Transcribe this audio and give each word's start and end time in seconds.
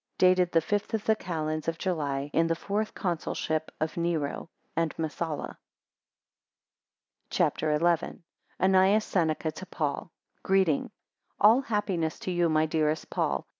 Dated 0.17 0.51
the 0.51 0.61
fifth 0.61 0.95
of 0.95 1.05
the 1.05 1.15
calends 1.15 1.67
of 1.67 1.77
July, 1.77 2.31
in 2.33 2.47
the 2.47 2.55
fourth 2.55 2.95
Consulship 2.95 3.71
of 3.79 3.97
Nero, 3.97 4.49
and 4.75 4.97
Messala. 4.97 5.57
CHAPTER 7.29 7.77
XI. 7.77 8.23
ANNAEUS 8.59 9.05
SENECA 9.05 9.51
to 9.51 9.65
PAUL 9.67 10.11
Greeting. 10.41 10.89
ALL 11.39 11.61
happiness 11.61 12.17
to 12.21 12.31
you, 12.31 12.49
my 12.49 12.65
dearest 12.65 13.11
Paul. 13.11 13.45